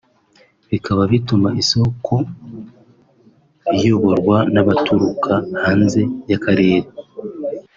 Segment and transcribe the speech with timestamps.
[0.69, 2.13] bikaba bituma isoko
[3.71, 6.87] riyoborwa n’abaturuka hanze y’akarere